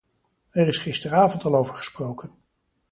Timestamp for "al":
1.45-1.55